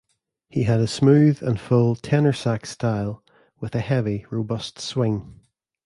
He 0.49 0.63
had 0.63 0.79
a 0.79 0.87
smooth 0.87 1.43
and 1.43 1.59
full 1.59 1.95
tenor 1.95 2.33
sax 2.33 2.71
style 2.71 3.21
with 3.59 3.75
a 3.75 3.81
heavy 3.81 4.25
robust 4.31 4.79
swing. 4.79 5.41